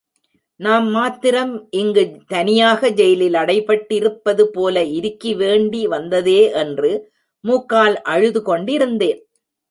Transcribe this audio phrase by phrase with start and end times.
[0.59, 1.51] நாம் மாத்திரம்
[1.71, 2.03] இங்கு
[2.27, 6.91] தனியாக ஜெயிலில் அடைப்பட்டிருப்பதுபோல இருக்கி வேண்டி வந்ததே என்று
[7.43, 9.21] மூக்கால் அழுதுகொண்டிருந்தேன்.